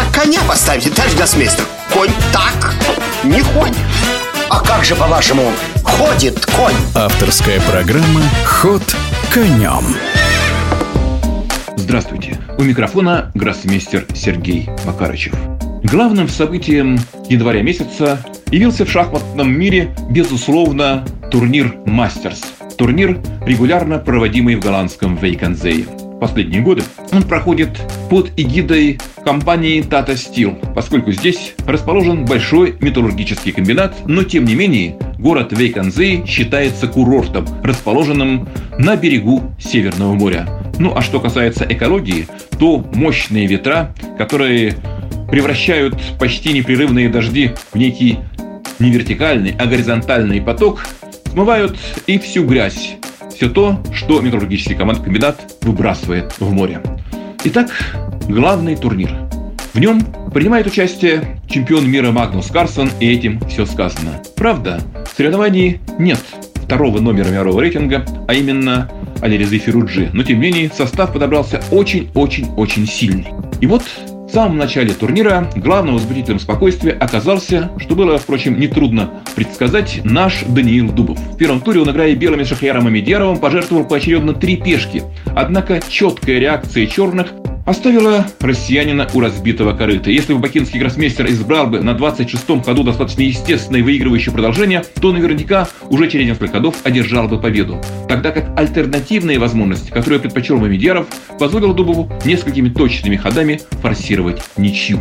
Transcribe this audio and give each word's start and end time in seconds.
так 0.00 0.22
коня 0.22 0.40
поставите, 0.48 0.90
товарищ 0.90 1.14
гроссмейстер? 1.14 1.64
Конь 1.92 2.10
так 2.32 2.74
не 3.24 3.40
ходит. 3.40 3.76
А 4.48 4.60
как 4.60 4.84
же, 4.84 4.94
по-вашему, 4.94 5.52
ходит 5.84 6.44
конь? 6.46 6.74
Авторская 6.94 7.60
программа 7.60 8.22
«Ход 8.44 8.82
конем». 9.32 9.84
Здравствуйте. 11.76 12.38
У 12.58 12.62
микрофона 12.62 13.30
гроссмейстер 13.34 14.06
Сергей 14.14 14.68
Макарычев. 14.86 15.34
Главным 15.82 16.28
событием 16.28 16.98
января 17.28 17.62
месяца 17.62 18.24
явился 18.50 18.84
в 18.84 18.90
шахматном 18.90 19.52
мире, 19.52 19.94
безусловно, 20.10 21.04
турнир 21.30 21.74
«Мастерс». 21.86 22.42
Турнир, 22.76 23.20
регулярно 23.44 23.98
проводимый 23.98 24.56
в 24.56 24.60
голландском 24.60 25.16
Вейконзее. 25.16 25.86
Последние 26.20 26.60
годы 26.60 26.82
он 27.12 27.22
проходит 27.22 27.70
под 28.10 28.30
эгидой 28.36 28.98
компании 29.24 29.82
Tata 29.82 30.14
Steel, 30.14 30.74
поскольку 30.74 31.12
здесь 31.12 31.54
расположен 31.66 32.26
большой 32.26 32.76
металлургический 32.80 33.52
комбинат, 33.52 33.94
но 34.06 34.22
тем 34.22 34.44
не 34.44 34.54
менее 34.54 34.98
город 35.18 35.52
Вейконзей 35.52 36.26
считается 36.26 36.88
курортом, 36.88 37.46
расположенным 37.64 38.48
на 38.78 38.96
берегу 38.96 39.42
Северного 39.58 40.12
моря. 40.12 40.46
Ну 40.78 40.92
а 40.94 41.00
что 41.00 41.20
касается 41.20 41.66
экологии, 41.68 42.26
то 42.58 42.84
мощные 42.94 43.46
ветра, 43.46 43.94
которые 44.18 44.74
превращают 45.30 45.98
почти 46.18 46.52
непрерывные 46.52 47.08
дожди 47.08 47.52
в 47.72 47.78
некий 47.78 48.18
не 48.78 48.90
вертикальный, 48.90 49.54
а 49.58 49.66
горизонтальный 49.66 50.40
поток, 50.40 50.84
смывают 51.30 51.78
и 52.06 52.18
всю 52.18 52.44
грязь, 52.44 52.96
все 53.40 53.48
то, 53.48 53.82
что 53.94 54.20
металлургический 54.20 54.74
комбинат 54.76 55.56
выбрасывает 55.62 56.38
в 56.38 56.52
море. 56.52 56.82
Итак, 57.44 57.70
главный 58.28 58.76
турнир. 58.76 59.16
В 59.72 59.80
нем 59.80 60.02
принимает 60.34 60.66
участие 60.66 61.40
чемпион 61.48 61.90
мира 61.90 62.10
Магнус 62.10 62.48
Карсон, 62.48 62.90
и 63.00 63.10
этим 63.10 63.40
все 63.48 63.64
сказано. 63.64 64.22
Правда, 64.36 64.82
в 65.10 65.16
соревновании 65.16 65.80
нет 65.98 66.20
второго 66.56 67.00
номера 67.00 67.30
мирового 67.30 67.62
рейтинга, 67.62 68.04
а 68.28 68.34
именно 68.34 68.90
Алирезы 69.22 69.56
Фируджи, 69.56 70.10
но 70.12 70.22
тем 70.22 70.38
не 70.38 70.50
менее 70.50 70.70
состав 70.76 71.14
подобрался 71.14 71.62
очень-очень-очень 71.70 72.86
сильный. 72.86 73.28
И 73.62 73.66
вот 73.66 73.82
в 74.30 74.32
самом 74.32 74.58
начале 74.58 74.94
турнира 74.94 75.50
главным 75.56 75.94
возбудителем 75.94 76.38
спокойствия 76.38 76.92
оказался, 76.92 77.72
что 77.78 77.96
было, 77.96 78.16
впрочем, 78.16 78.60
нетрудно 78.60 79.10
предсказать, 79.34 80.02
наш 80.04 80.44
Даниил 80.44 80.92
Дубов. 80.92 81.18
В 81.18 81.36
первом 81.36 81.60
туре 81.60 81.80
он, 81.80 81.90
играя 81.90 82.14
белыми 82.14 82.44
Шахляром 82.44 82.86
и 82.86 82.92
Медьяровым, 82.92 83.38
пожертвовал 83.38 83.84
поочередно 83.84 84.32
три 84.32 84.56
пешки. 84.56 85.02
Однако 85.34 85.80
четкая 85.88 86.38
реакция 86.38 86.86
черных 86.86 87.32
оставила 87.70 88.26
россиянина 88.40 89.08
у 89.14 89.20
разбитого 89.20 89.72
корыта. 89.72 90.10
Если 90.10 90.32
бы 90.32 90.40
бакинский 90.40 90.80
гроссмейстер 90.80 91.26
избрал 91.30 91.68
бы 91.68 91.80
на 91.80 91.90
26-м 91.90 92.62
ходу 92.62 92.82
достаточно 92.82 93.22
естественное 93.22 93.82
выигрывающее 93.82 94.32
продолжение, 94.32 94.82
то 95.00 95.12
наверняка 95.12 95.68
уже 95.88 96.10
через 96.10 96.26
несколько 96.26 96.54
ходов 96.54 96.74
одержал 96.82 97.28
бы 97.28 97.40
победу. 97.40 97.80
Тогда 98.08 98.32
как 98.32 98.58
альтернативные 98.58 99.38
возможности, 99.38 99.90
которые 99.90 100.18
предпочел 100.18 100.58
Мамедьяров, 100.58 101.06
позволил 101.38 101.72
Дубову 101.72 102.10
несколькими 102.24 102.68
точными 102.68 103.14
ходами 103.16 103.60
форсировать 103.82 104.42
ничью. 104.56 104.98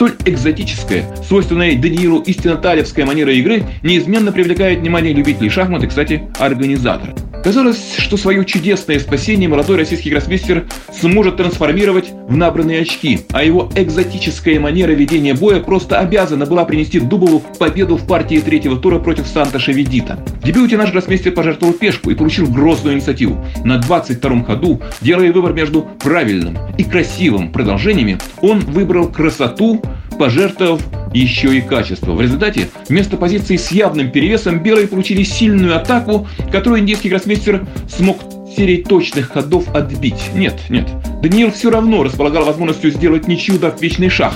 Столь 0.00 0.16
экзотическая, 0.24 1.04
свойственная 1.28 1.76
Даниилу 1.76 2.20
истинно 2.20 2.56
талевская 2.56 3.04
манера 3.04 3.34
игры 3.34 3.64
неизменно 3.82 4.32
привлекает 4.32 4.78
внимание 4.78 5.12
любителей 5.12 5.50
шахмат 5.50 5.84
и, 5.84 5.88
кстати, 5.88 6.22
организаторов. 6.38 7.18
Казалось, 7.42 7.96
что 7.96 8.18
свое 8.18 8.44
чудесное 8.44 8.98
спасение 8.98 9.48
молодой 9.48 9.78
российский 9.78 10.10
гроссмейстер 10.10 10.66
сможет 10.92 11.38
трансформировать 11.38 12.10
в 12.28 12.36
набранные 12.36 12.82
очки, 12.82 13.20
а 13.32 13.42
его 13.42 13.70
экзотическая 13.74 14.60
манера 14.60 14.90
ведения 14.92 15.32
боя 15.32 15.60
просто 15.60 15.98
обязана 15.98 16.44
была 16.44 16.66
принести 16.66 17.00
Дубову 17.00 17.42
победу 17.58 17.96
в 17.96 18.06
партии 18.06 18.40
третьего 18.40 18.76
тура 18.76 18.98
против 18.98 19.26
Сантоша 19.26 19.72
Ведита. 19.72 20.22
В 20.42 20.44
дебюте 20.44 20.76
наш 20.76 20.92
гроссмейстер 20.92 21.32
пожертвовал 21.32 21.72
пешку 21.72 22.10
и 22.10 22.14
получил 22.14 22.46
грозную 22.46 22.96
инициативу. 22.96 23.42
На 23.64 23.78
22-м 23.78 24.44
ходу, 24.44 24.82
делая 25.00 25.32
выбор 25.32 25.54
между 25.54 25.88
правильным 25.98 26.58
и 26.76 26.84
красивым 26.84 27.52
продолжениями, 27.52 28.18
он 28.42 28.60
выбрал 28.60 29.08
красоту, 29.08 29.82
пожертвовав 30.20 30.82
еще 31.14 31.56
и 31.56 31.62
качество. 31.62 32.12
В 32.12 32.20
результате 32.20 32.68
вместо 32.90 33.16
позиции 33.16 33.56
с 33.56 33.72
явным 33.72 34.10
перевесом 34.10 34.62
белые 34.62 34.86
получили 34.86 35.22
сильную 35.22 35.74
атаку, 35.74 36.28
которую 36.52 36.82
индийский 36.82 37.08
гроссмейстер 37.08 37.66
смог 37.88 38.18
серией 38.54 38.84
точных 38.84 39.30
ходов 39.30 39.74
отбить. 39.74 40.30
Нет, 40.34 40.60
нет. 40.68 40.86
Даниил 41.22 41.50
все 41.50 41.70
равно 41.70 42.02
располагал 42.02 42.44
возможностью 42.44 42.90
сделать 42.90 43.28
ничью 43.28 43.58
дав 43.58 43.80
вечный 43.80 44.10
шах, 44.10 44.34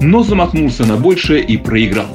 но 0.00 0.22
замахнулся 0.22 0.86
на 0.86 0.96
большее 0.96 1.42
и 1.42 1.56
проиграл. 1.56 2.06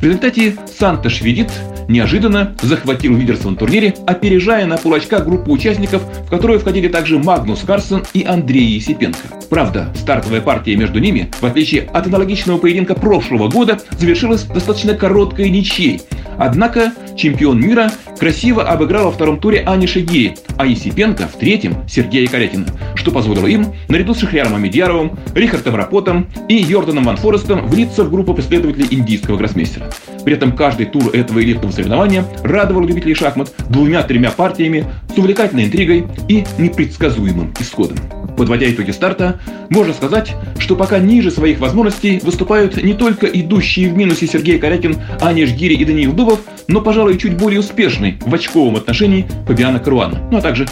В 0.00 0.02
результате 0.02 0.56
Санта 0.78 1.10
Шведит 1.10 1.50
неожиданно 1.92 2.56
захватил 2.62 3.16
лидерство 3.16 3.50
на 3.50 3.56
турнире, 3.56 3.94
опережая 4.06 4.66
на 4.66 4.76
полочка 4.78 5.20
группу 5.20 5.52
участников, 5.52 6.02
в 6.26 6.30
которую 6.30 6.58
входили 6.58 6.88
также 6.88 7.18
Магнус 7.18 7.60
Карсон 7.60 8.04
и 8.14 8.24
Андрей 8.24 8.64
Есипенко. 8.64 9.18
Правда, 9.48 9.88
стартовая 9.94 10.40
партия 10.40 10.74
между 10.76 10.98
ними, 10.98 11.30
в 11.40 11.44
отличие 11.44 11.82
от 11.82 12.06
аналогичного 12.06 12.58
поединка 12.58 12.94
прошлого 12.94 13.48
года, 13.48 13.78
завершилась 13.98 14.44
достаточно 14.44 14.94
короткой 14.94 15.50
ничьей. 15.50 16.00
Однако 16.38 16.92
чемпион 17.16 17.60
мира 17.60 17.92
красиво 18.18 18.64
обыграл 18.64 19.06
во 19.06 19.12
втором 19.12 19.38
туре 19.38 19.62
Ани 19.66 19.86
Шагири, 19.86 20.36
а 20.56 20.66
Есипенко 20.66 21.28
в 21.28 21.38
третьем 21.38 21.76
Сергея 21.88 22.26
Корякина, 22.26 22.66
что 23.02 23.10
позволило 23.10 23.48
им, 23.48 23.74
наряду 23.88 24.14
с 24.14 24.20
Шахряром 24.20 24.54
Амедьяровым, 24.54 25.18
Рихардом 25.34 25.74
Рапотом 25.74 26.28
и 26.48 26.54
Йорданом 26.54 27.02
Ван 27.02 27.16
Форестом, 27.16 27.66
влиться 27.66 28.04
в 28.04 28.10
группу 28.10 28.32
последователей 28.32 28.86
индийского 28.92 29.36
гроссмейстера. 29.36 29.90
При 30.24 30.34
этом 30.34 30.52
каждый 30.54 30.86
тур 30.86 31.10
этого 31.12 31.42
элитного 31.42 31.72
соревнования 31.72 32.24
радовал 32.44 32.86
любителей 32.86 33.14
шахмат 33.14 33.52
двумя-тремя 33.68 34.30
партиями 34.30 34.86
с 35.12 35.18
увлекательной 35.18 35.64
интригой 35.64 36.06
и 36.28 36.44
непредсказуемым 36.58 37.52
исходом. 37.58 37.98
Подводя 38.36 38.70
итоги 38.70 38.92
старта, 38.92 39.40
можно 39.68 39.92
сказать, 39.92 40.36
что 40.60 40.76
пока 40.76 41.00
ниже 41.00 41.32
своих 41.32 41.58
возможностей 41.58 42.20
выступают 42.22 42.80
не 42.80 42.94
только 42.94 43.26
идущие 43.26 43.90
в 43.90 43.96
минусе 43.96 44.28
Сергей 44.28 44.60
Корякин, 44.60 44.96
Аня 45.20 45.44
Жгири 45.44 45.74
и 45.74 45.84
Даниил 45.84 46.12
Дубов, 46.12 46.38
но, 46.68 46.80
пожалуй, 46.80 47.18
чуть 47.18 47.36
более 47.36 47.58
успешный 47.58 48.18
в 48.24 48.32
очковом 48.32 48.76
отношении 48.76 49.26
Фабиана 49.48 49.80
Каруана, 49.80 50.20
ну 50.30 50.38
а 50.38 50.40
также 50.40 50.68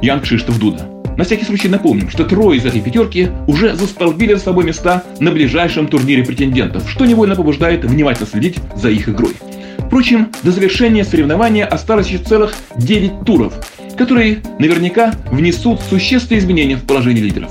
Ян 0.00 0.22
Кшиштов 0.22 0.58
Дуда. 0.58 0.95
На 1.16 1.24
всякий 1.24 1.44
случай 1.44 1.68
напомним, 1.68 2.10
что 2.10 2.24
трое 2.24 2.58
из 2.58 2.66
этой 2.66 2.80
пятерки 2.80 3.28
уже 3.46 3.74
застолбили 3.74 4.34
за 4.34 4.40
собой 4.40 4.64
места 4.64 5.02
на 5.18 5.30
ближайшем 5.30 5.88
турнире 5.88 6.24
претендентов, 6.24 6.90
что 6.90 7.06
невольно 7.06 7.34
побуждает 7.34 7.84
внимательно 7.84 8.28
следить 8.28 8.58
за 8.74 8.90
их 8.90 9.08
игрой. 9.08 9.32
Впрочем, 9.78 10.28
до 10.42 10.50
завершения 10.50 11.04
соревнования 11.04 11.64
осталось 11.64 12.08
еще 12.08 12.18
целых 12.18 12.54
9 12.76 13.24
туров, 13.24 13.54
которые 13.96 14.38
наверняка 14.58 15.14
внесут 15.30 15.80
существенные 15.88 16.40
изменения 16.40 16.76
в 16.76 16.84
положение 16.84 17.22
лидеров. 17.22 17.50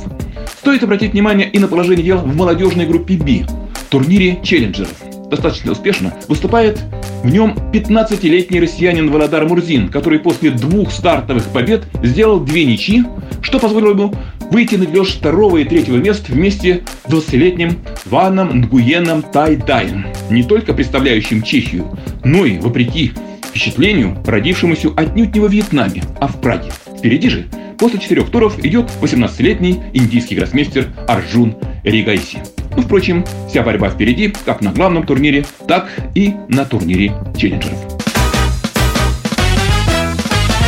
Стоит 0.59 0.83
обратить 0.83 1.13
внимание 1.13 1.49
и 1.49 1.57
на 1.57 1.67
положение 1.67 2.05
дел 2.05 2.17
в 2.19 2.35
молодежной 2.35 2.85
группе 2.85 3.15
B, 3.15 3.47
турнире 3.89 4.39
челленджеров. 4.43 4.93
Достаточно 5.29 5.71
успешно 5.71 6.13
выступает 6.27 6.79
в 7.23 7.31
нем 7.31 7.55
15-летний 7.73 8.59
россиянин 8.59 9.09
Володар 9.09 9.47
Мурзин, 9.47 9.89
который 9.89 10.19
после 10.19 10.51
двух 10.51 10.91
стартовых 10.91 11.45
побед 11.45 11.83
сделал 12.03 12.39
две 12.39 12.65
ничьи, 12.65 13.03
что 13.45 13.59
позволило 13.59 13.91
ему 13.91 14.13
выйти 14.49 14.75
на 14.75 14.87
дележ 14.87 15.09
второго 15.09 15.57
и 15.57 15.65
третьего 15.65 15.97
мест 15.97 16.29
вместе 16.29 16.81
с 17.05 17.11
20-летним 17.11 17.77
Ваном 18.05 18.61
Нгуеном 18.61 19.21
Тайдаем, 19.21 20.07
не 20.31 20.43
только 20.43 20.73
представляющим 20.73 21.43
Чехию, 21.43 21.85
но 22.23 22.45
и, 22.45 22.57
вопреки 22.57 23.13
впечатлению, 23.47 24.17
родившемуся 24.25 24.89
отнюдь 24.97 25.35
не 25.35 25.39
во 25.39 25.47
Вьетнаме, 25.47 26.01
а 26.19 26.27
в 26.27 26.41
Праге. 26.41 26.71
Впереди 26.97 27.29
же, 27.29 27.45
после 27.77 27.99
четырех 27.99 28.31
туров, 28.31 28.57
идет 28.65 28.89
18-летний 28.99 29.79
индийский 29.93 30.35
гроссмейстер 30.35 30.87
Арджун 31.07 31.55
Ригайси. 31.83 32.39
Ну, 32.75 32.81
впрочем, 32.81 33.23
вся 33.47 33.61
борьба 33.61 33.89
впереди, 33.89 34.33
как 34.43 34.61
на 34.61 34.71
главном 34.71 35.05
турнире, 35.05 35.45
так 35.67 35.91
и 36.15 36.33
на 36.49 36.65
турнире 36.65 37.13
челленджеров. 37.37 37.77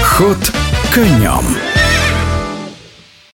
Ход 0.04 0.38
конем. 0.94 1.67